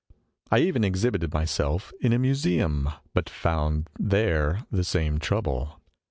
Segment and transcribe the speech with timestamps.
[0.49, 5.79] I even exhibited myself in a museum, but found there the same trouble.